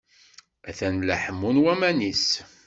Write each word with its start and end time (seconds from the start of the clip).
Atan 0.69 0.95
la 1.05 1.15
ḥemmun 1.23 1.61
waman-is. 1.63 2.27